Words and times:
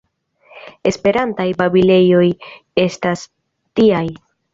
Esperantaj 0.91 1.45
babilejoj 1.59 2.23
estas 2.85 3.27
tiaj. 3.81 4.03